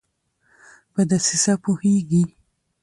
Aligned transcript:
په 0.93 1.01
دسیسه 1.09 1.53
پوهیږي 1.63 2.23